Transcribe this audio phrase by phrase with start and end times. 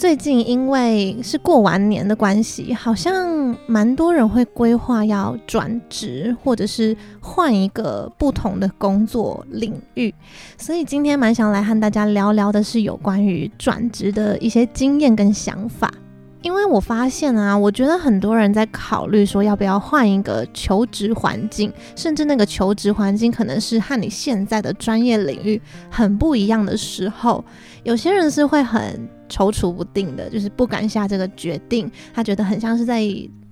[0.00, 10.14] 最近因为是过完年的关系，好像蛮多人会规划要转职，或者是换一个不同的工作领域。
[10.56, 15.92] 所以今天蛮想来和大家聊聊的是有关于转职的一些经验跟想法。
[16.40, 25.60] 因为我发现啊，我觉得很多人在考虑说要不要换一个求职环境，甚至那个求职环境可能是和你现在的专业领域
[25.90, 27.44] 很不一样的时候，
[27.82, 33.02] 有些人是会很踌躇不定的，就是不敢下这个决定，他觉得很像是在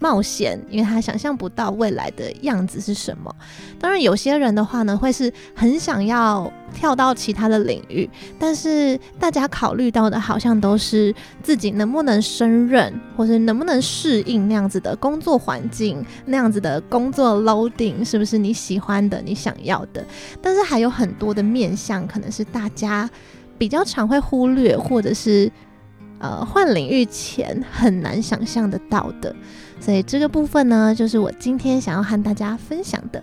[0.01, 3.35] 冒险，因为他想象不到未来的样子是什么。
[3.81, 8.09] 当然，有些人的话呢，会是很想要跳到其他的领域，
[8.39, 20.05] 但是大家考虑到的好像都是自己能不能胜任，或是能不能适应那样子的工作环境，那样子的工作 loading 是不是你喜欢的、你想要的？
[20.41, 23.11] 但是还有很多的面向，可能是大家
[23.57, 25.51] 比较常会忽略，或者是
[26.19, 29.35] 呃换领域前很难想象得到的。
[29.81, 33.23] 所以这个部分呢，就是我今天想要和大家分享的。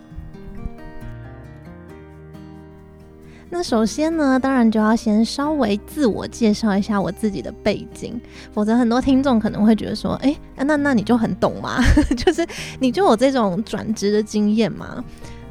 [3.49, 8.19] 那首先呢，当然就要先稍微自我介绍一下我自己的背景，
[8.51, 11.81] 否则很多听众可能会觉得说，哎，那那你就很懂吗？
[12.17, 12.45] 就是
[12.79, 15.03] 你就有这种转职的经验吗？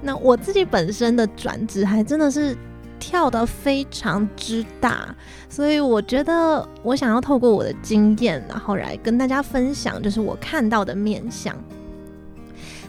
[0.02, 2.56] 那我自己本身的转职还真的是。
[2.98, 5.14] 跳得非常之大，
[5.48, 11.54] 所以我觉得我想要透过我的经验，然后来跟大家分享，就是我看到的面向。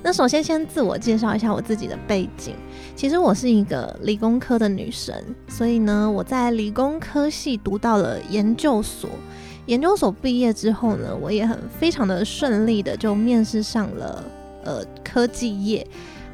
[0.01, 2.55] 那首先先自我介绍一下我自己的背景，
[2.95, 5.15] 其实我是一个理工科的女生，
[5.47, 9.09] 所以呢，我在理工科系读到了研究所。
[9.65, 14.23] 研究所毕业之后呢，我也很非常的顺利的就面试上了
[14.63, 15.85] 呃科技业，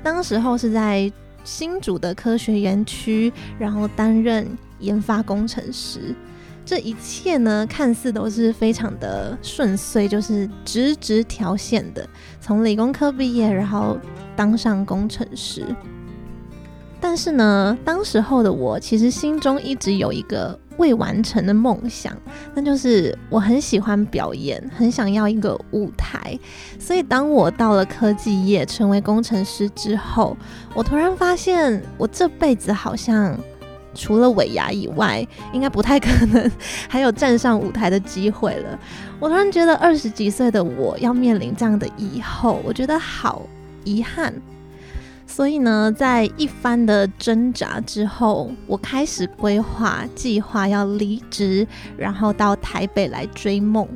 [0.04, 1.12] 当时候是在。
[1.44, 4.48] 新竹的科学园区，然后担任
[4.80, 6.16] 研发工程师，
[6.66, 12.08] 这一切呢，看似都是非常的顺遂，就是直直条线的，
[12.40, 13.98] 从理工科毕业，然后
[14.36, 15.66] 当上工程师。
[17.00, 22.12] 但是呢，当时候的我其实心中一直有一个未完成的梦想，
[22.56, 26.36] 那就是我很喜欢表演，很想要一个舞台。
[26.80, 30.36] 所以当我到了科技业成为工程师之后，
[30.74, 33.38] 我突然发现我这辈子好像
[33.94, 36.52] 除了尾牙以外，应该不太可能
[36.90, 38.80] 还有站上舞台的机会了。
[39.20, 43.44] 我突然觉得二十几岁的我要面临这样的以后，我觉得好
[43.84, 44.34] 遗憾。
[45.34, 51.66] 所以呢，在一番的挣扎之后，我开始规划计划要离职，
[51.98, 53.88] 然后到台北来追梦。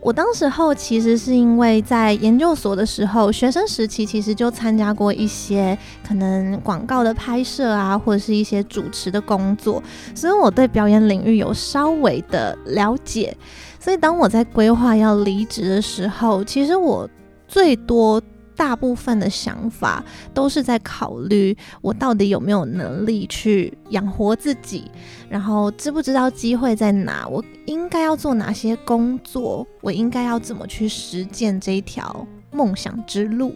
[0.00, 9.82] 我当时候其实是因为在研究所的时候，学生时期其实就参加过一些可能广告的拍摄啊，或者是一些主持的工作，
[10.14, 13.36] 所以我对表演领域有稍微的了解。
[13.80, 17.10] 所以当我在规划要离职的时候，其实我
[17.48, 18.22] 最多。
[18.62, 24.88] 大部分的想法都是在考虑我到底有没有能力去养活自己，
[25.28, 33.52] 然后知不知道机会在哪，我应该要做哪些工作，我应该要怎么去实践这一条梦想之路。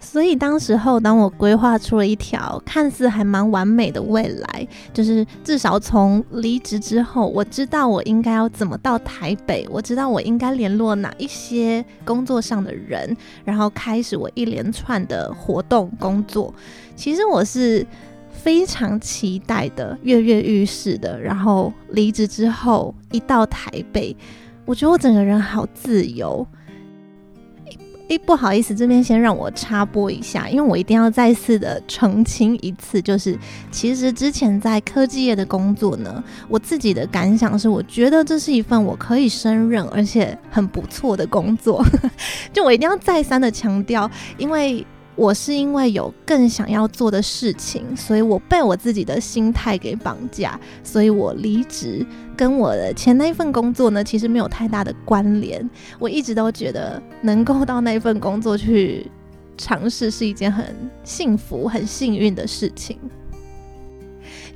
[0.00, 13.14] 所以当时候，当我规划出了一条看似还蛮完美的未来，就是至少从离职之后，我知道我应该要怎么到台北，我知道我应该联络哪一些工作上的人，
[13.44, 16.54] 然后开始我一连串的活动工作。
[16.94, 17.84] 其实我是
[18.30, 21.20] 非常期待的，跃跃欲试的。
[21.20, 24.16] 然后离职之后一到台北，
[24.64, 26.46] 我觉得我整个人好自由。
[28.08, 33.38] 诶、不好意思，这边先让我插播一下，因为我一定要再次的澄清一次，就是
[33.70, 41.84] 其实之前在科技业的工作呢，我自己的感想是，我觉得这是一份我可以胜任而且很不错的工作，
[42.52, 44.84] 就我一定要再三的强调，因为。
[45.18, 52.06] 我是因为有更想要做的事情，所以我被我自己的心态给绑架，所以我离职，
[52.38, 55.68] 跟我的前那一份工作呢，其实没有太大的关联。
[55.98, 59.10] 我一直都觉得能够到那份工作去
[59.56, 60.64] 尝试是一件很
[61.02, 62.96] 幸福、很幸运的事情。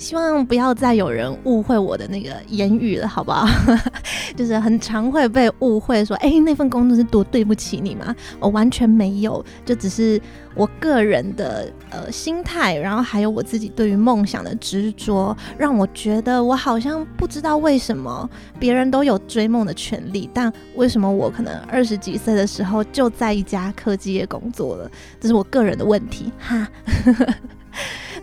[0.03, 3.47] 希望不要再有人误会我的那个言语了，好不好？
[4.35, 8.13] 就是很常会被误会说，哎、那份工作是多对不起你吗？
[8.41, 10.21] 我完全没有，就只是
[10.57, 18.29] 我个人的呃心态，然后还有我自己对于梦想的执着，让我觉得我好像不知道为什么
[18.59, 24.91] 别人都有追梦的权利，但为什么我可能二十几岁的时候就在一家科技业工作了？
[25.21, 26.67] 这是我个人的问题，哈。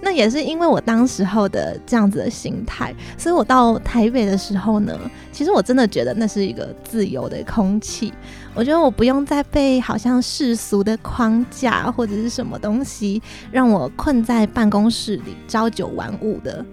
[0.01, 4.97] 那也是因为我当时候的这样子的心态，所以我到台北的时候呢，
[5.31, 8.13] 其实我真的觉得那是一个自由的空气。
[8.55, 16.65] 我觉得我不用再被好像世俗的框架或者是什么东西让我困在办公室里朝九晚五的。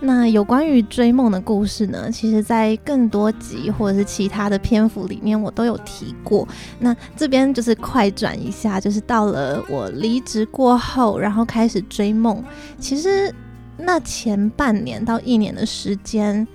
[0.00, 6.46] 那有关于追梦的故事呢，其实在更多集或者是其他的篇幅里面，我都有提过。
[6.78, 12.42] 那这边就是快转一下，就是到了我离职过后，然后开始追梦。
[12.78, 13.34] 其实
[13.76, 16.46] 那前半年到一年的时间，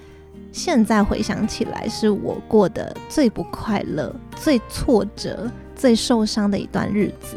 [0.54, 7.36] 现在回想起来，是我过得最不快乐、最挫折、最受伤的一段日子。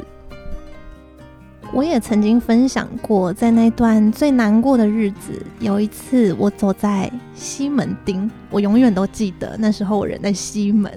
[1.77, 10.91] 我也曾经分享过，在那段最难过的日子，有一次我走在西门町，我永远都记得那时候我人在西门，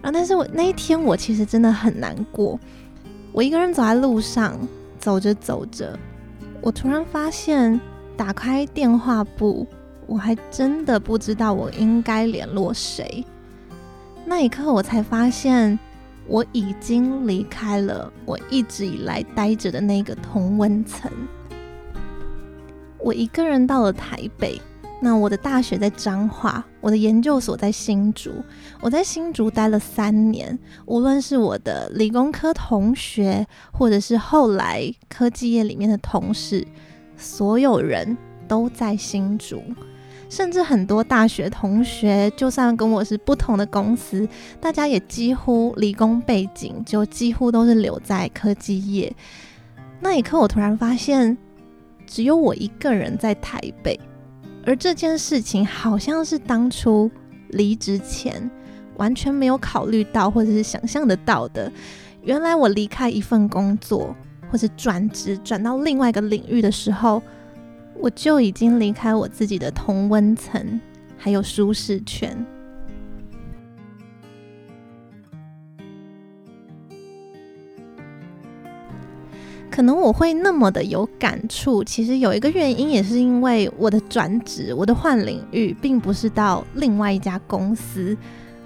[0.00, 2.58] 然后但是我那一天我其实真的很难过，
[3.32, 4.58] 我一个人走在路上，
[4.98, 5.98] 走着走着，
[6.62, 7.78] 我突然发现
[8.16, 9.66] 打开电话簿，
[10.06, 13.22] 我还真的不知道我应该联络谁，
[14.24, 15.78] 那一刻我才发现。
[16.28, 21.10] 我已经离开了我一直以来待着的那个同温层，
[22.98, 24.60] 我一个人到了台北。
[25.00, 28.32] 那我的大学在彰化，我的研究所在新竹。
[28.80, 36.66] 我在新竹待了三年，无论是我的理工科同学，或者是后来科技业里面的同事，
[37.16, 39.62] 所有人都在新竹。
[40.28, 44.28] 甚至很多大学同学，就算跟我是不同的公司，
[44.60, 49.10] 大家也几乎理工背景，就几乎都是留在科技业。
[50.00, 51.36] 那一刻，我突然发现，
[52.06, 53.98] 只有我一个人在台北，
[54.66, 57.10] 而这件事情好像是当初
[57.48, 58.50] 离职前
[58.98, 61.72] 完全没有考虑到，或者是想象得到的。
[62.22, 64.14] 原来我离开一份工作，
[64.50, 67.22] 或者转职转到另外一个领域的时候。
[68.00, 70.80] 我就已经离开我自己的同温层，
[71.16, 72.46] 还有舒适圈。
[79.70, 88.16] 可能我会那么的有感触，其实有一个原因，也是因为我的转职，我的换领域，并不是到另外一家公司，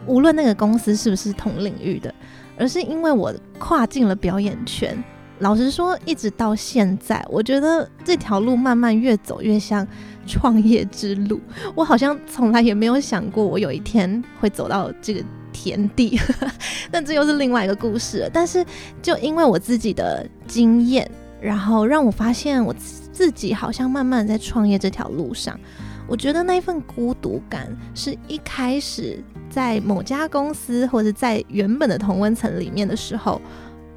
[0.07, 2.15] 无论那个公司是不是同领域的，
[2.57, 4.97] 而是因为我跨进了表演圈。
[5.43, 9.85] 老实说，一直到现在，我觉得这条路慢慢越走越像
[10.25, 11.41] 创业之路。
[11.75, 15.21] 我好像从来也没有想过，我有一天会走到这个
[15.53, 16.17] 田地。
[16.93, 18.31] 但这又是另外一个故事。
[18.33, 18.65] 但是，
[19.03, 21.11] 就因为我自己的经验，
[21.41, 22.73] 然后让我发现我
[23.13, 25.59] 自己好像慢慢在创业这条路上。
[26.07, 29.19] 我觉得那份孤独感，是一开始
[29.51, 33.43] 在某家公司或者在原本的同温层里面的时候。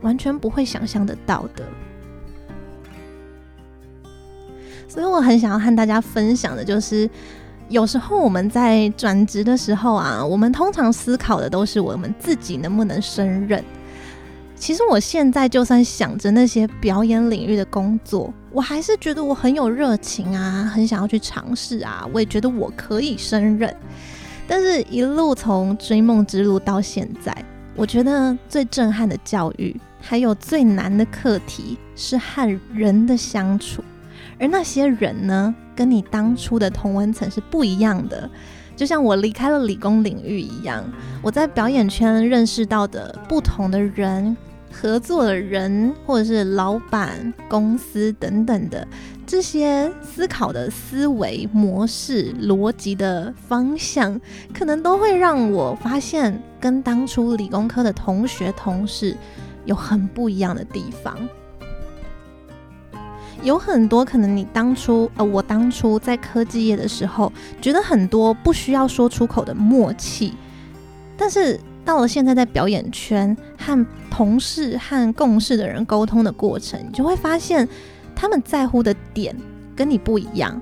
[0.06, 1.64] 完全不会想象得到的，
[4.88, 7.10] 所以我很想要和大家分享的，就是
[7.70, 13.64] 有时候我们在转职的时候啊，我们通常思考的都是我们自己能不能胜任。
[14.56, 23.76] 其实我现在就算想着那些表演领域的工作，我还是觉得我很有热情啊，很想要去尝试啊，我也觉得我可以胜任。
[24.48, 27.36] 但是，一路从追梦之路到现在，
[27.76, 29.76] 我觉得最震撼的教育。
[30.08, 33.84] 还有最难的课题是和人的相处，
[34.40, 38.30] 而那些人呢，跟你当初的同温层是不一样的。
[38.76, 40.84] 就像我离开了理工领域一样，
[41.24, 44.38] 我在表演圈认识到的不同的人、
[44.72, 48.88] 合作的人，或者是老板、公司等等的
[49.26, 54.22] 这些思考的思维模式、逻辑的方向，
[54.54, 59.18] 可能都会让我发现，跟当初理工科的同学同事。
[59.66, 61.18] 有很不一样的地方，
[63.44, 67.32] 有很多可能你当初呃，我当初在科技业的时候，
[67.62, 70.34] 觉得很多不需要说出口的默契，
[71.18, 77.68] 但是到了现在在表演圈和同事和共事的人沟通的过程，你就会发现
[78.16, 79.36] 他们在乎的点
[79.76, 80.60] 跟你不一样。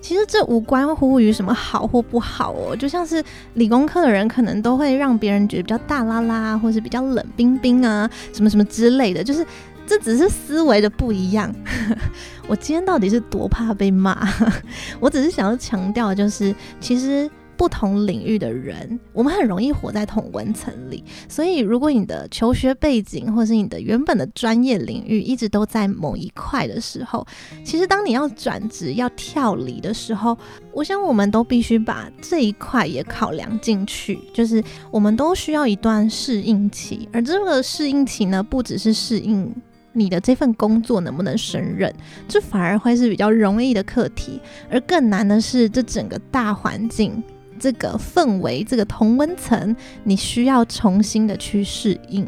[0.00, 3.22] 其实这无关乎于什么好或不好哦，就像是
[3.54, 9.22] 理工科的人可能都会让别人觉得比较大啦啦，或是比较冷冰冰啊，什么什么之类的。
[9.22, 9.46] 就是
[9.86, 11.54] 这只是思维的不一样。
[12.48, 14.26] 我今天到底是多怕被骂？
[14.98, 17.30] 我只是想要强调，就是其实。
[17.60, 21.04] 不同领域的人，我们很容易活在同温层里。
[21.28, 27.26] 所以，如果你的求学背景或是你的原本的专业领域一直都在某一块的时候，
[27.62, 30.34] 其实当你要转职、要跳离的时候，
[30.72, 34.18] 我想我们都必须把这一块也考量进去。
[34.32, 39.54] 就是我们都需要一段适应期，而这个适应期呢，不只是适应
[39.92, 41.94] 你的这份工作能不能胜任，
[42.26, 44.40] 这反而会是比较容易的课题，
[44.70, 47.22] 而更难的是这整个大环境。
[47.60, 52.26] 这个氛围，这个同温层，你需要重新的去适应。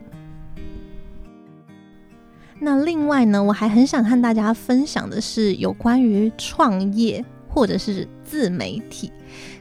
[2.60, 9.10] 那另外呢，我还很想和大家分享的是有关于创业或者是自媒体。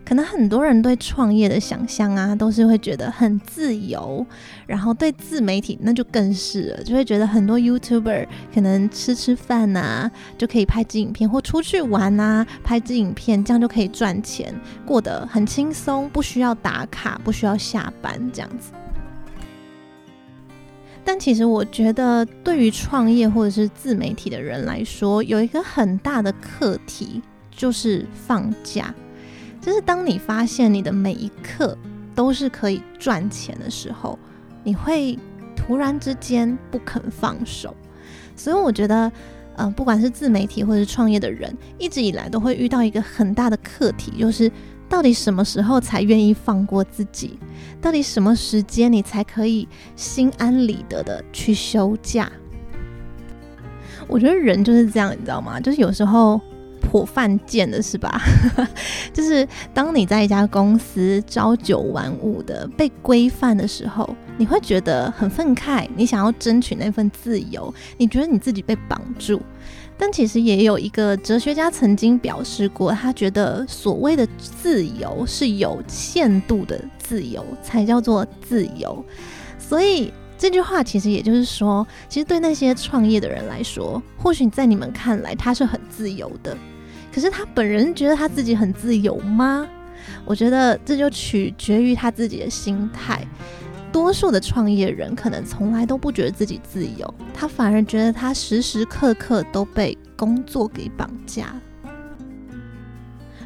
[0.04, 4.26] 可能很多人对创业的想象啊，都是会觉得很自由，
[4.68, 14.54] 然后对自媒体那就更是了，就会觉得很多 YouTuber 可能吃吃饭啊，就可以拍支影片，或出去玩啊，拍支影片，这样就可以赚钱，
[14.86, 18.72] 过得很轻松，不需要打卡，不需要下班这样子。
[21.04, 28.94] 但其实我觉得，对于创业或者是自媒体的人来说，有一个很大的课题，就是放假。
[29.62, 31.78] 就是当你发现你的每一刻
[32.16, 34.18] 都是可以赚钱的时候，
[34.64, 35.18] 你会
[35.56, 37.76] 突然之间不肯放手。
[38.36, 39.12] 所以我觉得，
[39.56, 44.52] 呃，不管是自媒体或者是创业的人，一直以来都会遇到一个很大的课题，就是
[44.90, 47.38] 到底什么时候才愿意放过自己？
[47.80, 52.32] 到底什么时间你才可以心安理得的去休假？
[54.08, 55.60] 我觉得人就是这样，你知道吗？
[55.60, 56.42] 就是有时候。
[56.92, 58.22] 颇犯贱的是吧？
[59.14, 69.42] 就是当你在一家公司朝九晚五的被规范的时候，你会觉得很愤慨，你想要争取那份自由，你觉得你自己被绑住。
[69.98, 79.06] 但其实也有一个哲学家曾经表示过，他觉得所谓的自由是有限度的自由才叫做自由。
[79.58, 86.58] 所以这句话其实也就是说，其实对那些创业的人来说，或许在你们看来他是很自由的。
[87.14, 89.68] 可是他本人觉得他自己很自由吗？
[90.26, 93.26] 我觉得这就取决于他自己的心态。
[93.92, 101.54] 多数的创业人可能从来都不觉得自己自由，他反而觉得他时时刻刻都被工作给绑架。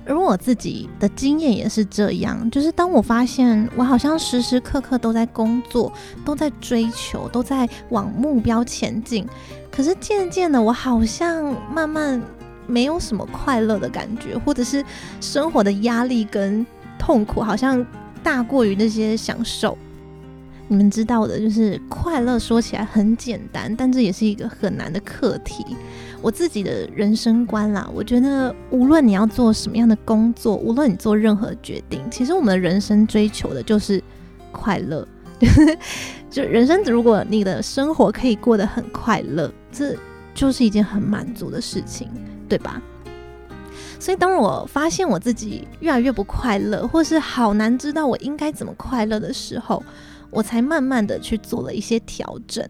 [0.05, 5.91] 而我自己的经验也是这样，就是当我发现我好像时时刻刻都在工作，
[6.23, 9.27] 都在追求，都在往目标前进，
[9.71, 11.43] 可是渐渐的，我好像
[11.73, 12.21] 慢慢。
[12.67, 14.83] 没有什么快乐的感觉，或者是
[15.21, 16.65] 生活的压力跟
[16.97, 17.85] 痛苦好像
[18.23, 19.77] 大过于那些享受。
[20.67, 25.63] 你们知道的，就是快乐说起来很简单，但这也是一个很难的课题。
[26.23, 34.01] 我自己的人生观啦，我觉得无论你要做什么样的工作，无论你做任何决定，其实我们的人生追求的就是
[34.51, 35.07] 快乐。
[36.31, 39.95] 就人生，如果你的生活可以过得很快乐，这
[40.35, 42.07] 就是一件很满足的事情。
[42.47, 42.79] 对吧？
[43.99, 49.83] 所以当我发现我自己越来越不快乐，或是好难知道我应该怎么快乐的时候，
[50.29, 52.63] 我才慢慢的去做了一些调整。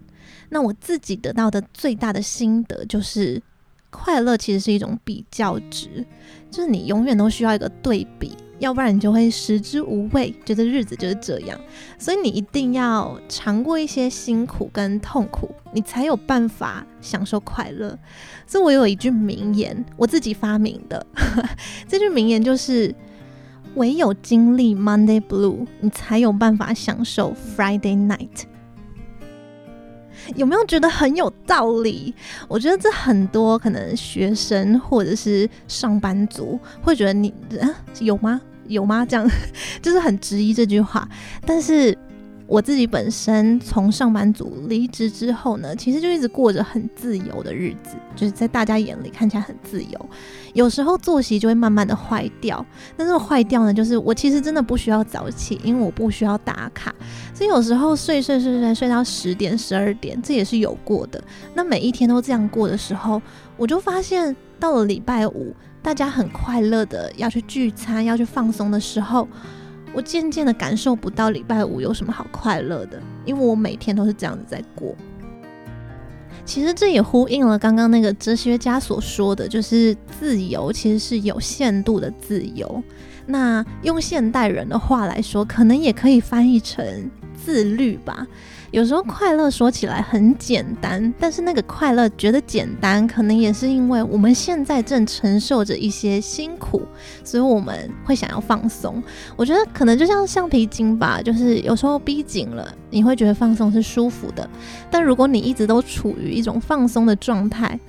[0.47, 3.41] 那我自己得到的最大的心得就是，
[3.89, 6.05] 快乐其实是一种比较值，
[6.49, 8.31] 就是你永远都需要一个对比。
[8.59, 11.59] 要不然你就会食之无味，觉得日子就是这样。
[11.97, 17.97] 所以你一定要尝过一些辛苦跟痛苦，你才有办法享受快乐。
[18.47, 21.05] 所以我有一句名言，我自己发明的。
[21.87, 22.93] 这句名言就是：
[23.75, 28.43] 唯有经历 Monday Blue，你才有办法享受 Friday Night。
[30.35, 32.13] 有没有觉得很有道理？
[32.47, 38.41] 我觉得这很多可能学生或者是上班族会觉得你啊，有吗？
[38.67, 39.05] 有吗？
[39.05, 39.29] 这样
[39.81, 41.07] 就是很质疑这句话。
[41.45, 41.95] 但是
[42.47, 50.09] 我自己本身从上班族离职之后呢，其实就一直过着很自由的日子，就是在大家眼里看起来很自由。
[50.53, 52.63] 有时候作息就会慢慢的坏掉，
[52.95, 56.93] 但是坏掉呢，就是我其实真的不需要早起，因为我不需要打卡，
[57.33, 61.21] 所以有时候睡睡睡睡睡到十点十二点，这也是有过的。
[61.55, 63.21] 那每一天都这样过的时候，
[63.57, 69.27] 我就发现到了礼拜五，大家很快乐的要去聚餐，要去放松的时候，
[69.95, 74.93] 我渐渐的感受不到礼拜五有什么好快乐的，因为我每天都是这样子在过。
[76.43, 82.83] 其实这也呼应了刚刚那个哲学家所说的，就是自由其实是有限度的自由。
[83.25, 88.27] 那用现代人的话来说，可能也可以翻译成自律吧。
[88.75, 96.81] 有时候快乐说起来很简单，但是那个快乐觉得简单，可能也是因为我们现在正承受着一些辛苦，
[97.23, 99.01] 所以我们会想要放松。
[99.37, 104.45] 我觉得可能就像橡皮筋吧，就是有时候逼紧了，你会觉得放松是舒服的，
[104.91, 107.79] 但如果你一直都处于一种放松的状态，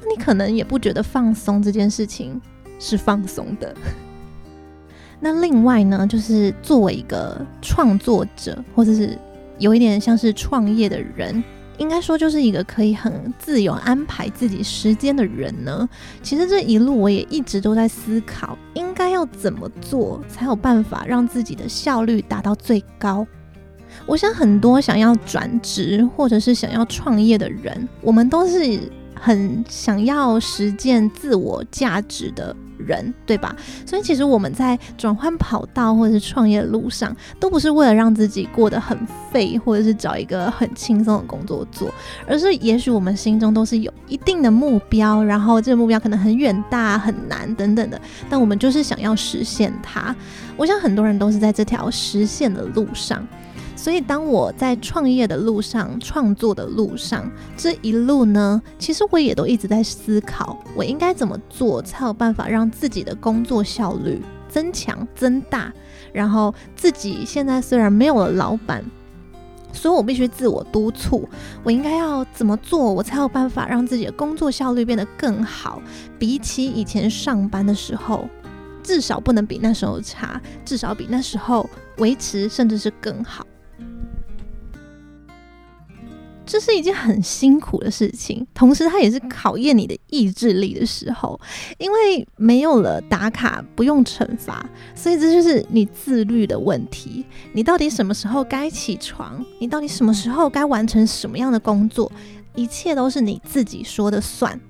[0.00, 2.42] 那你可能也不觉得放松这件事情
[2.80, 3.72] 是放松的。
[5.24, 9.16] 那另外呢，就是作为一个创作者，或者是
[9.58, 11.42] 有一点像是创业的人，
[11.78, 15.88] 应该说就是一个可以很自由安排自己时间的人呢。
[16.22, 23.26] 其实这一路我也一直都在思考，应该要怎么做才有办法让自己的效率达到最高。
[24.06, 28.80] 我想很多想要转职或者是想要创业的人，我们都是
[29.14, 33.54] 很想要实践自我价值的人，对吧？
[33.86, 38.98] 所以其实我们在转换跑道或者是创业的路上，都不是为了让自己过得很
[39.30, 41.92] 废，或者是找一个很轻松的工作做，
[42.26, 50.14] 而是也许我们心中都是有一定的目标，然后这个目标可能很远大、很难等等的，但我们就是想要实现它。
[50.56, 53.26] 我想很多人都是在这条实现的路上。
[53.82, 65.72] 所以，当我在创业的路上、创作的路上，这一路呢，其实我也都一直在思考，我应该怎么做才有办法让自己的工作效率增强、增大。
[66.12, 68.84] 然后，自己现在虽然没有了老板，
[69.72, 71.28] 所以我必须自我督促，
[71.64, 75.82] 我应该要怎么做，我才有办法让自己的工作效率变得更好，
[76.20, 78.28] 比起以前上班的时候，
[78.80, 83.44] 至少不能比那时候差，至少比那时候维持，甚至是更好。
[86.44, 91.40] 这是一件很辛苦的事情，同时它也是考验你的意志力的时候，
[91.78, 97.24] 因为没有了打卡，不用惩罚，所以这就是你自律的问题。
[97.52, 99.44] 你到底什么时候该起床？
[99.58, 102.10] 你到底什么时候该完成什么样的工作？
[102.54, 104.60] 一切都是你自己说的算。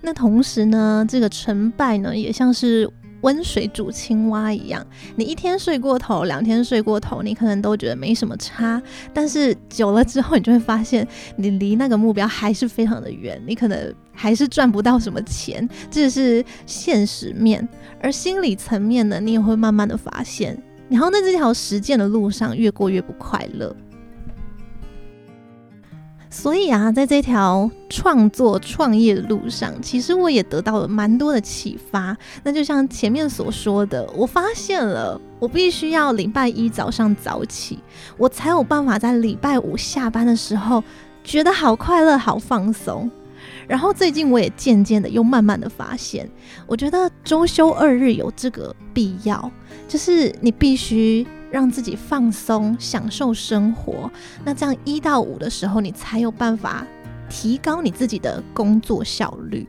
[0.00, 2.90] 那同时呢，这个成败呢，也像是。
[3.26, 8.80] 温水煮青蛙一样，你一天睡过头，两天睡过头，你可能都觉得没什么差。
[9.12, 15.68] 但是久了之后，你就会发现，你离那个目标还是非常的远，你可能还是赚不到什么钱。
[15.90, 17.68] 这是现实面，
[18.00, 20.56] 而心理层面呢，你也会慢慢的发现，
[20.88, 23.74] 然后在这条实践的路上，越过越不快乐。
[26.36, 32.14] 所以啊，在这条创作创业的路上，其实我也得到了蛮多的启发。
[32.44, 37.78] 那就像前面所说的，我发现了，我必须要礼拜一早上早起，
[38.18, 40.84] 我才有办法在礼拜五下班的时候
[41.24, 43.10] 觉得好快乐、好放松。
[43.66, 46.30] 然后最近我也渐渐的又慢慢的发现，
[46.66, 49.50] 我觉得周休二日有这个必要，
[49.88, 51.26] 就是你必须。
[51.50, 54.10] 让自己放松，享受生活。
[54.44, 56.86] 那这样一到五的时候，你才有办法
[57.28, 59.66] 提高你自己的工作效率。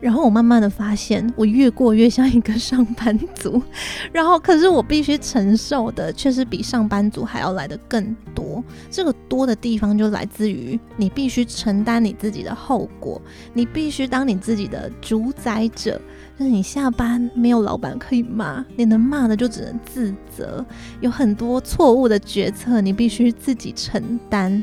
[0.00, 3.62] 然后我慢慢的发现，我越过越像一个上班族。
[4.12, 8.64] 然后，可是我必须承受的却是比上班族还要来的更多。
[8.90, 13.22] 这个多的地方就来自于你必须承担你自己的后果，
[13.54, 16.00] 你必须当你自己的主宰者。
[16.48, 20.64] 你下班没有老板可以骂，你能骂的就只能自责。
[21.00, 24.62] 有很多错误的决策，你必须自己承担。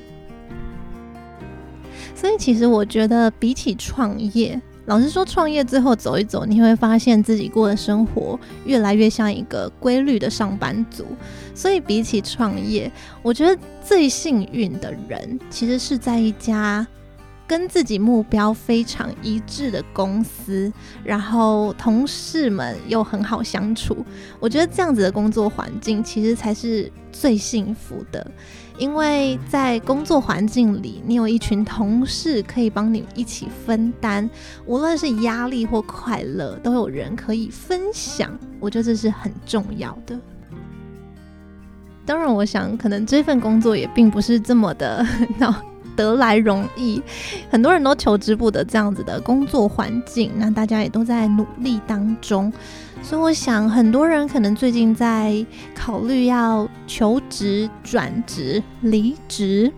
[2.16, 11.06] 所以，其实我觉得比起创业，老实说，创业之后走一走，你会发现自己过的生活越来越像一个规律的上班族。
[11.56, 16.86] 所以，比起创业，我觉得最幸运的人，其实是在一家。
[17.50, 20.72] 跟自己目标非常一致的公司，
[21.04, 24.06] 然后同事们又很好相处，
[24.40, 28.32] 我觉得这样子的工作环境其实才是最幸福的，
[28.78, 34.30] 因为在工作环境里，你有一群同事可以帮你一起分担，
[34.68, 40.20] 无论是压力或快乐，都有人可以分享，我觉得这是很重要的。
[42.06, 45.04] 当然，我想可能这份工作也并不是这么的
[46.00, 47.02] 得来容易，
[47.52, 52.52] 很多人都求之不得这样子的工作环境，那大家也都在努力当中，
[53.04, 59.74] 所以我想很多人可能最近在考虑要求职、转职、离职。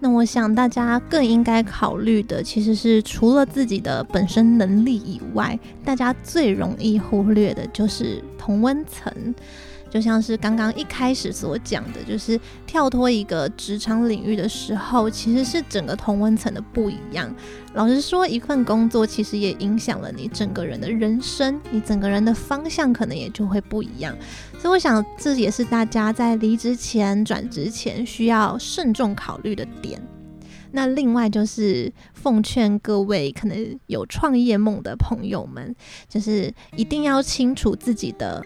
[0.00, 9.12] 那我想大家更应该考虑的，其实是除了自己的本身能力以外，大家最容易忽略的就是同温层。
[9.90, 17.34] 就像是刚刚一开始所讲的，就是跳脱一个职场领域的时候，其实是整个同温层的不一样。
[17.74, 24.16] 老实说，一份工作其实也影响了你整个人的人生，你整个人的方向可能也就会不一样。
[24.58, 30.00] 所以，我想这也是大家在离职前、转职前需要慎重考虑的点。
[30.72, 35.74] 那另外就是奉劝各位可能有创业梦的朋友们，
[36.08, 38.40] 就是一定要清楚自己的。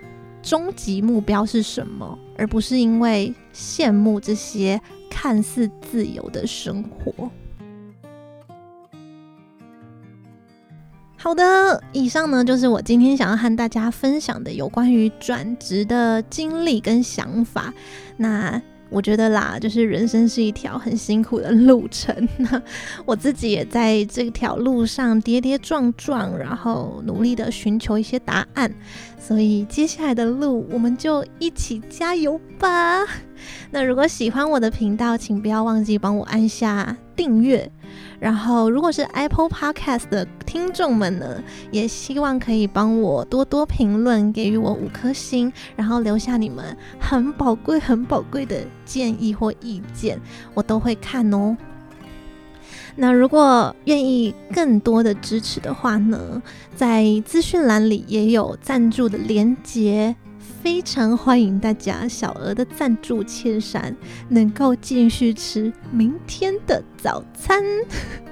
[0.44, 2.18] 终极目标是什么？
[2.36, 4.80] 而不是因为羡慕这些
[5.10, 7.30] 看似自由的生活。
[11.16, 17.72] 好的，以上呢就是我今天想要和大家分享的有关于转职的经历跟想法。
[18.18, 18.60] 那。
[18.94, 22.62] 我觉得啦，就是人生是一条很辛苦的路程，那
[23.04, 28.72] 我自己也在这条路上跌跌撞撞，然后努力的寻求一些答案。
[29.18, 33.04] 所以接下来的路，我们就一起加油吧。
[33.72, 37.70] 那如果喜欢我的频道，请不要忘记帮我按下订阅。
[38.18, 50.18] 然后，如果是 Apple Podcast 的听众们呢，也希望可以帮我多多评论，给予我五颗星，然后留下你们很宝贵、很宝贵的建议或意见，
[50.54, 51.56] 我都会看哦。
[52.96, 56.40] 那如果愿意更多的支持的话呢，
[56.74, 60.14] 在资讯栏里也有赞助的连结。
[60.62, 63.96] 非常欢迎大家小额的赞助千山，
[64.28, 67.62] 能够继续吃明天的早餐。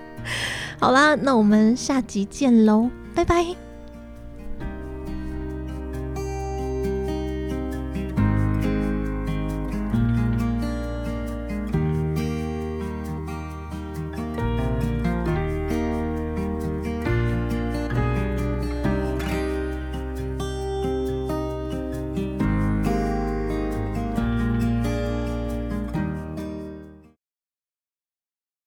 [0.79, 3.72] 好啦，那我们下集见喽，拜拜。